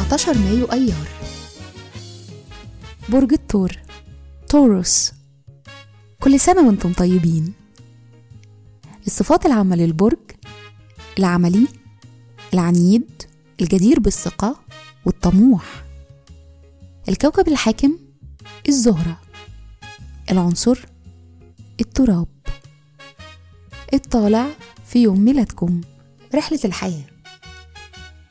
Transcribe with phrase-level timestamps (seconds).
[0.00, 1.08] 19 مايو أيار
[3.08, 3.72] برج الثور
[4.48, 5.12] توروس
[6.20, 7.52] كل سنة وأنتم طيبين.
[9.06, 10.18] الصفات العامة للبرج
[11.18, 11.68] العملي
[12.54, 13.22] العنيد
[13.60, 14.56] الجدير بالثقة
[15.04, 15.84] والطموح.
[17.08, 17.98] الكوكب الحاكم
[18.68, 19.20] الزهرة.
[20.30, 20.78] العنصر
[21.80, 22.28] التراب.
[23.94, 24.46] الطالع
[24.86, 25.80] في يوم ميلادكم
[26.34, 27.19] رحلة الحياة.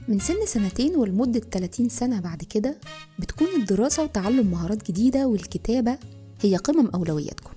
[0.09, 2.77] من سن سنتين ولمدة 30 سنة بعد كده
[3.19, 5.97] بتكون الدراسة وتعلم مهارات جديدة والكتابة
[6.41, 7.53] هي قمم أولوياتكم.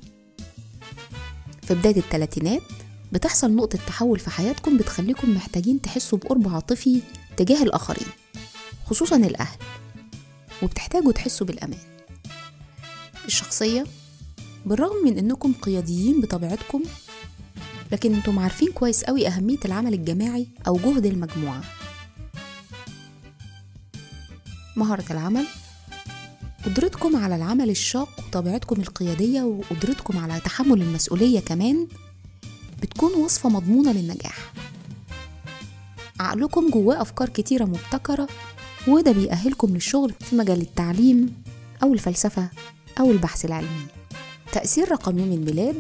[1.62, 2.62] في بداية الثلاثينات
[3.12, 7.00] بتحصل نقطة تحول في حياتكم بتخليكم محتاجين تحسوا بقرب عاطفي
[7.36, 8.08] تجاه الآخرين
[8.86, 9.58] خصوصا الأهل
[10.62, 11.78] وبتحتاجوا تحسوا بالأمان.
[13.26, 13.84] الشخصية
[14.66, 16.82] بالرغم من إنكم قياديين بطبيعتكم
[17.92, 21.62] لكن إنتم عارفين كويس قوي أهمية العمل الجماعي أو جهد المجموعة.
[24.76, 25.46] مهارة العمل.
[26.64, 31.88] قدرتكم على العمل الشاق وطبيعتكم القيادية وقدرتكم على تحمل المسؤولية كمان
[32.82, 34.52] بتكون وصفة مضمونة للنجاح.
[36.20, 38.28] عقلكم جواه أفكار كتيرة مبتكرة
[38.88, 41.42] وده بيأهلكم للشغل في مجال التعليم
[41.82, 42.48] أو الفلسفة
[43.00, 43.86] أو البحث العلمي.
[44.52, 45.76] تأثير رقم يوم الميلاد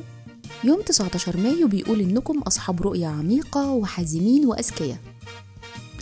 [0.64, 4.98] يوم 19 مايو بيقول إنكم أصحاب رؤية عميقة وحازمين وأذكياء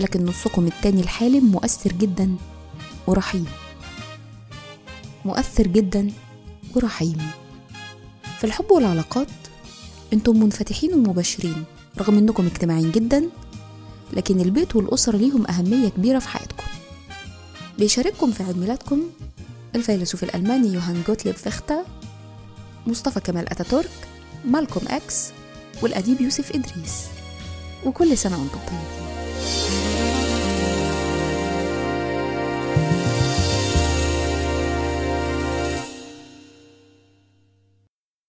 [0.00, 2.36] لكن نصكم التاني الحالم مؤثر جدا.
[3.06, 3.46] ورحيم.
[5.24, 6.10] مؤثر جدا
[6.74, 7.30] ورحيم.
[8.38, 9.28] في الحب والعلاقات
[10.12, 11.64] أنتم منفتحين ومباشرين
[11.98, 13.28] رغم أنكم اجتماعيين جدا
[14.12, 16.64] لكن البيت والأسرة ليهم أهمية كبيرة في حياتكم.
[17.78, 19.02] بيشارككم في عيد ميلادكم
[19.74, 21.84] الفيلسوف الألماني يوهان جوتليب فيختا
[22.86, 23.90] مصطفى كمال أتاتورك
[24.44, 25.30] مالكوم أكس
[25.82, 27.04] والأديب يوسف إدريس.
[27.86, 30.19] وكل سنة وأنتم طيبين.